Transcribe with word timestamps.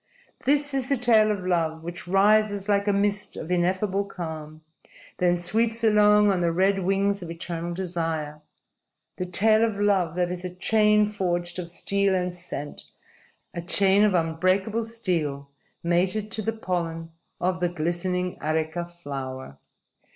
__This 0.51 0.73
is 0.73 0.89
the 0.89 0.97
tale 0.97 1.29
of 1.29 1.45
love 1.45 1.83
which 1.83 2.07
rises 2.07 2.67
like 2.67 2.87
a 2.87 2.91
mist 2.91 3.37
of 3.37 3.51
ineffable 3.51 4.03
calm, 4.03 4.63
then 5.19 5.37
sweeps 5.37 5.83
along 5.83 6.31
on 6.31 6.41
the 6.41 6.51
red 6.51 6.79
wings 6.79 7.21
of 7.21 7.29
eternal 7.29 7.71
desire 7.75 8.41
the 9.17 9.27
tale 9.27 9.63
of 9.63 9.79
love 9.79 10.15
that 10.15 10.31
is 10.31 10.43
a 10.43 10.49
chain 10.55 11.05
forged 11.05 11.59
of 11.59 11.69
steel 11.69 12.15
and 12.15 12.33
scent, 12.33 12.85
a 13.53 13.61
chain 13.61 14.03
of 14.03 14.15
unbreakable 14.15 14.85
steel 14.85 15.51
mated 15.83 16.31
to 16.31 16.41
the 16.41 16.51
pollen 16.51 17.11
of 17.39 17.59
the 17.59 17.69
glistening 17.69 18.37
areka 18.39 18.83
flower. 18.89 19.59